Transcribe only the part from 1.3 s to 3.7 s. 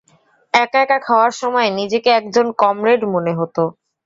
সময়ে নিজেকে একজন কমরেড মনে হত।